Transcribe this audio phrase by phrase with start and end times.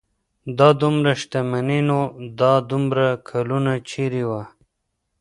[0.57, 1.99] دا دومره شتمني نو
[2.39, 4.43] دا دومره کلونه چېرې وه.